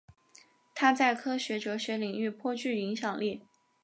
[0.73, 3.45] 他在科学哲学领域颇具影响力。